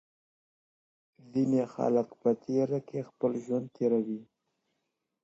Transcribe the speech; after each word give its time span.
ځينو 1.31 1.59
خلګو 1.73 2.15
په 2.21 2.29
تېاره 2.43 2.79
کي 2.87 2.99
خپل 3.09 3.31
ژوند 3.45 3.67
تېراوه. 3.75 4.21